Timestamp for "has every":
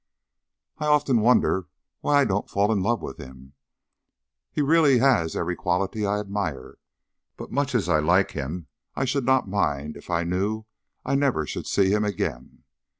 4.97-5.55